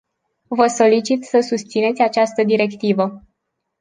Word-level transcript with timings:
Vă 0.47 0.67
solicit 0.67 1.23
să 1.23 1.39
susțineți 1.39 2.01
această 2.01 2.43
directivă. 2.43 3.23